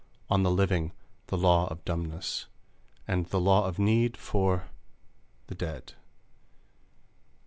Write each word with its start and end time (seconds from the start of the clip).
On 0.31 0.41
the 0.41 0.49
living, 0.49 0.93
the 1.27 1.37
law 1.37 1.67
of 1.67 1.85
dumbness, 1.85 2.47
And 3.07 3.27
the 3.27 3.39
law 3.39 3.67
of 3.67 3.77
need, 3.77 4.17
for 4.17 4.71
the 5.45 5.53
dead! 5.53 5.93